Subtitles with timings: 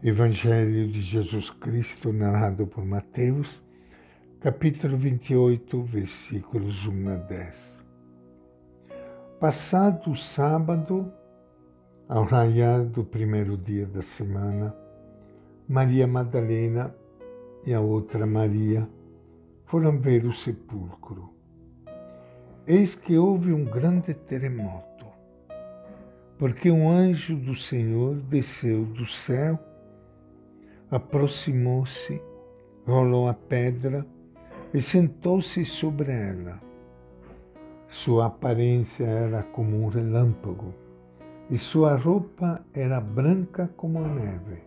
[0.00, 3.60] Evangelho de Jesus Cristo, narrado por Mateus,
[4.38, 7.78] capítulo 28, versículos 1 a 10.
[9.40, 11.12] Passado o sábado,
[12.08, 14.72] ao raiar do primeiro dia da semana,
[15.68, 16.94] Maria Madalena
[17.66, 18.88] e a outra Maria
[19.64, 21.34] foram ver o sepulcro.
[22.68, 25.06] Eis que houve um grande terremoto,
[26.38, 29.58] porque um anjo do Senhor desceu do céu
[30.90, 32.20] aproximou-se,
[32.86, 34.06] rolou a pedra
[34.72, 36.60] e sentou-se sobre ela.
[37.86, 40.74] Sua aparência era como um relâmpago
[41.50, 44.62] e sua roupa era branca como a neve.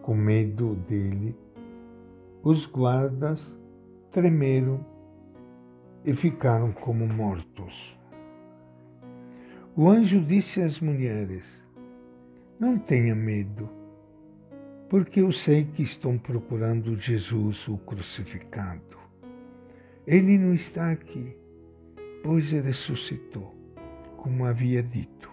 [0.00, 1.36] Com medo dele,
[2.42, 3.56] os guardas
[4.10, 4.84] tremeram
[6.04, 7.98] e ficaram como mortos.
[9.76, 11.64] O anjo disse às mulheres:
[12.58, 13.81] Não tenha medo
[14.92, 18.98] porque eu sei que estão procurando Jesus, o crucificado.
[20.06, 21.34] Ele não está aqui,
[22.22, 23.56] pois ressuscitou,
[24.18, 25.30] como havia dito.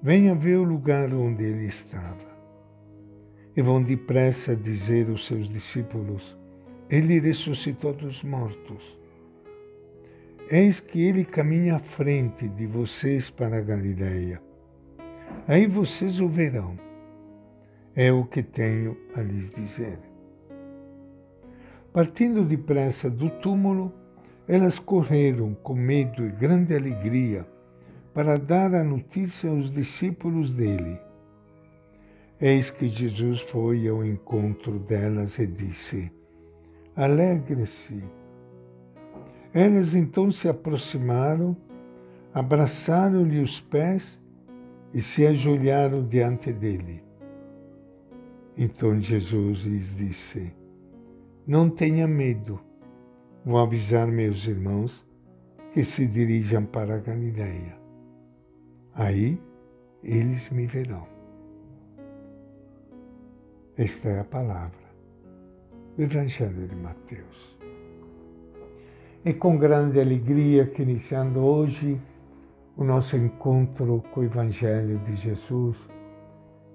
[0.00, 2.32] Venha ver o lugar onde ele estava.
[3.56, 6.38] E vão depressa dizer aos seus discípulos:
[6.88, 8.96] Ele ressuscitou dos mortos.
[10.48, 14.40] Eis que ele caminha à frente de vocês para a Galileia.
[15.48, 16.83] Aí vocês o verão
[17.96, 19.98] é o que tenho a lhes dizer.
[21.92, 23.92] Partindo depressa do túmulo,
[24.48, 27.46] elas correram com medo e grande alegria
[28.12, 30.98] para dar a notícia aos discípulos dele.
[32.40, 36.10] Eis que Jesus foi ao encontro delas e disse:
[36.96, 38.02] Alegre-se.
[39.52, 41.56] Elas então se aproximaram,
[42.34, 44.20] abraçaram-lhe os pés
[44.92, 47.03] e se ajoelharam diante dele.
[48.56, 50.52] Então Jesus lhes disse:
[51.46, 52.60] Não tenha medo.
[53.44, 55.04] Vou avisar meus irmãos
[55.72, 57.76] que se dirijam para a Galileia.
[58.94, 59.40] Aí
[60.02, 61.06] eles me verão.
[63.76, 64.84] Esta é a palavra
[65.96, 67.58] do Evangelho de Mateus.
[69.24, 72.00] E com grande alegria que iniciando hoje
[72.76, 75.76] o nosso encontro com o Evangelho de Jesus,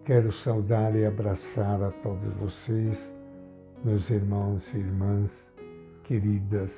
[0.09, 3.13] Quero saudar e abraçar a todos vocês,
[3.83, 5.53] meus irmãos e irmãs
[6.03, 6.73] queridas,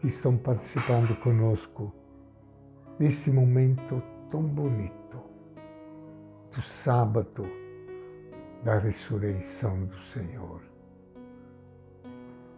[0.00, 1.94] que estão participando conosco
[2.98, 5.20] desse momento tão bonito
[6.52, 7.46] do sábado
[8.64, 10.60] da ressurreição do Senhor.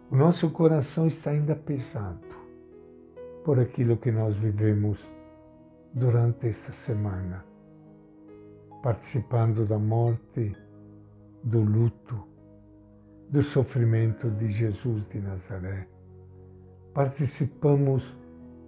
[0.09, 2.35] O nosso coração está ainda pesado
[3.45, 5.07] por aquilo que nós vivemos
[5.93, 7.50] durante esta semana
[8.81, 10.55] participando da morte,
[11.43, 12.27] do luto,
[13.29, 15.87] do sofrimento de Jesus de Nazaré.
[16.93, 18.15] Participamos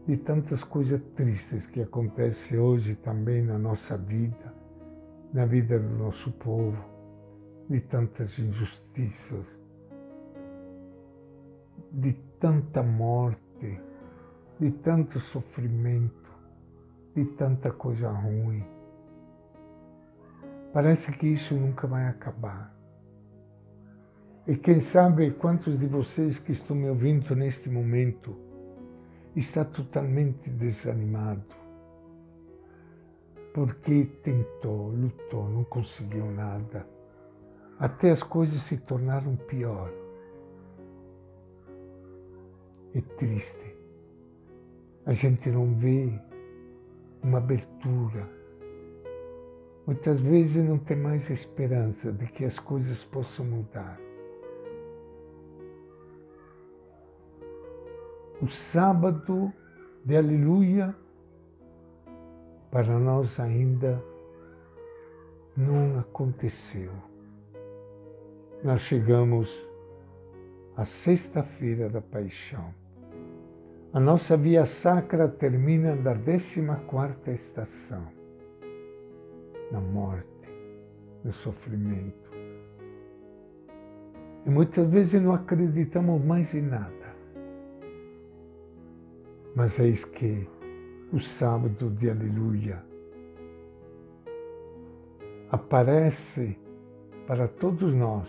[0.05, 4.53] de tantas coisas tristes que acontecem hoje também na nossa vida,
[5.33, 6.83] na vida do nosso povo,
[7.67, 9.47] de tantas injustiças,
[11.91, 13.81] de tanta morte,
[14.59, 16.31] de tanto sofrimento,
[17.15, 18.72] de tanta coisa ruim.
[20.73, 22.75] Parece que isso nunca vai acabar.
[24.47, 28.35] E quem sabe quantos de vocês que estão me ouvindo neste momento
[29.35, 31.45] está totalmente desanimado,
[33.53, 36.87] porque tentou, lutou, não conseguiu nada.
[37.79, 39.91] Até as coisas se tornaram pior.
[42.95, 43.75] É triste.
[45.05, 46.19] A gente não vê
[47.21, 48.42] uma abertura
[49.85, 53.99] Muitas vezes não tem mais esperança de que as coisas possam mudar.
[58.41, 59.51] O sábado
[60.05, 60.95] de aleluia
[62.71, 64.01] para nós ainda
[65.55, 66.91] não aconteceu.
[68.63, 69.53] Nós chegamos
[70.77, 72.73] à sexta-feira da paixão.
[73.91, 78.22] A nossa via sacra termina da décima quarta estação
[79.71, 80.27] na morte,
[81.23, 82.31] no sofrimento.
[84.45, 87.15] E muitas vezes não acreditamos mais em nada.
[89.55, 90.47] Mas eis que
[91.11, 92.83] o sábado de aleluia
[95.51, 96.57] aparece
[97.27, 98.27] para todos nós.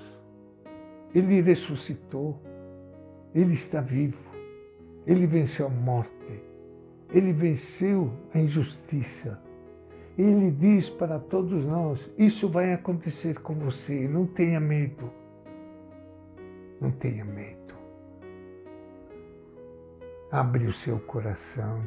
[1.14, 2.38] Ele ressuscitou,
[3.34, 4.30] ele está vivo,
[5.06, 6.42] ele venceu a morte,
[7.10, 9.40] ele venceu a injustiça,
[10.16, 15.11] Ele diz para todos nós: Isso vai acontecer com você, não tenha medo.
[16.81, 17.75] Não tenha medo.
[20.31, 21.82] Abre o seu coração.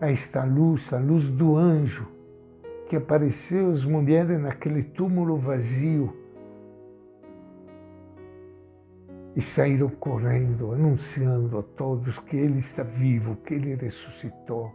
[0.00, 2.08] A luz, a luz do anjo
[2.88, 6.14] que apareceu às mulheres naquele túmulo vazio
[9.34, 14.72] e saíram correndo, anunciando a todos que Ele está vivo, que Ele ressuscitou.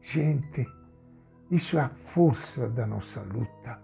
[0.00, 0.66] Gente,
[1.52, 3.78] isso é a força da nossa luta.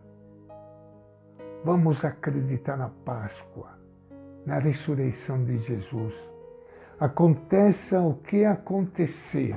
[1.63, 3.79] Vamos acreditar na Páscoa,
[4.47, 6.15] na ressurreição de Jesus.
[6.99, 9.55] Aconteça o que acontecer,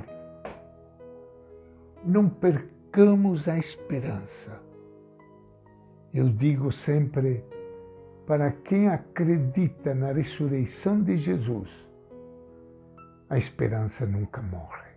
[2.04, 4.60] não percamos a esperança.
[6.12, 7.42] Eu digo sempre,
[8.26, 11.70] para quem acredita na ressurreição de Jesus,
[13.30, 14.92] a esperança nunca morre.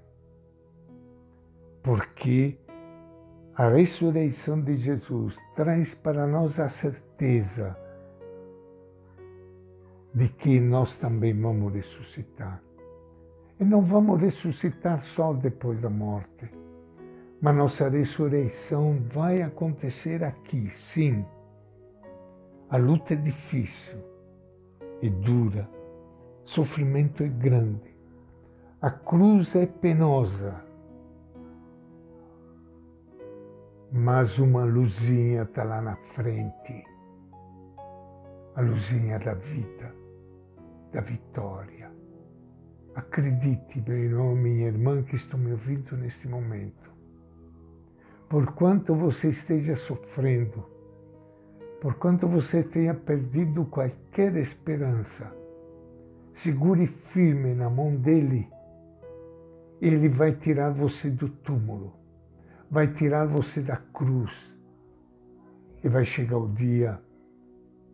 [1.81, 2.59] Porque
[3.55, 7.77] a ressurreição de Jesus traz para nós a certeza
[10.13, 12.61] de que nós também vamos ressuscitar.
[13.59, 16.49] E não vamos ressuscitar só depois da morte,
[17.41, 21.25] mas nossa ressurreição vai acontecer aqui, sim
[22.69, 23.97] a luta é difícil
[25.01, 25.69] e dura,
[26.43, 27.95] sofrimento é grande,
[28.81, 30.55] a cruz é penosa,
[34.05, 36.83] mas uma luzinha está lá na frente
[38.55, 39.93] a luzinha da vida,
[40.93, 41.91] da vitória.
[42.93, 46.93] Acredite, meu irmão, minha irmã que estão me ouvindo neste momento.
[48.29, 50.63] Por quanto você esteja sofrendo,
[51.81, 55.31] Porquanto você tenha perdido qualquer esperança,
[56.33, 58.47] segure firme na mão dele.
[59.81, 61.93] Ele vai tirar você do túmulo,
[62.69, 64.53] vai tirar você da cruz.
[65.83, 66.99] E vai chegar o dia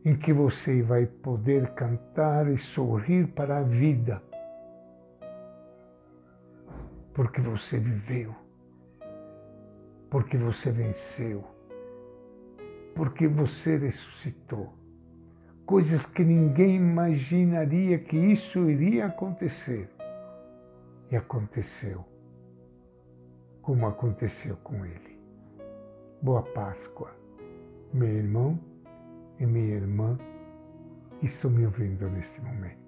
[0.04, 4.24] em que você vai poder cantar e sorrir para a vida,
[7.14, 8.34] porque você viveu,
[10.10, 11.44] porque você venceu
[12.96, 14.74] porque você ressuscitou.
[15.66, 19.90] Coisas que ninguém imaginaria que isso iria acontecer.
[21.10, 22.06] E aconteceu,
[23.62, 25.20] como aconteceu com ele.
[26.22, 27.16] Boa Páscoa,
[27.94, 28.60] meu irmão
[29.40, 30.18] e minha irmã
[31.20, 32.81] que estão me ouvindo neste momento.